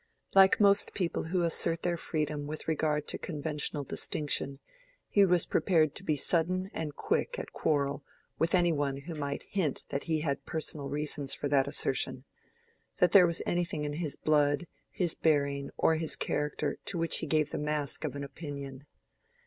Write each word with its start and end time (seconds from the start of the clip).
Like 0.33 0.59
most 0.59 0.95
people 0.95 1.25
who 1.25 1.43
assert 1.43 1.83
their 1.83 1.95
freedom 1.95 2.47
with 2.47 2.67
regard 2.67 3.07
to 3.09 3.19
conventional 3.19 3.83
distinction, 3.83 4.57
he 5.07 5.23
was 5.25 5.45
prepared 5.45 5.93
to 5.93 6.03
be 6.03 6.15
sudden 6.15 6.71
and 6.73 6.95
quick 6.95 7.37
at 7.37 7.53
quarrel 7.53 8.03
with 8.39 8.55
any 8.55 8.71
one 8.71 9.01
who 9.01 9.13
might 9.13 9.43
hint 9.43 9.83
that 9.89 10.05
he 10.05 10.21
had 10.21 10.43
personal 10.43 10.89
reasons 10.89 11.35
for 11.35 11.47
that 11.49 11.67
assertion—that 11.67 13.11
there 13.11 13.27
was 13.27 13.43
anything 13.45 13.83
in 13.83 13.93
his 13.93 14.15
blood, 14.15 14.65
his 14.89 15.13
bearing, 15.13 15.69
or 15.77 15.93
his 15.93 16.15
character 16.15 16.79
to 16.85 16.97
which 16.97 17.19
he 17.19 17.27
gave 17.27 17.51
the 17.51 17.59
mask 17.59 18.03
of 18.03 18.15
an 18.15 18.23
opinion. 18.23 18.87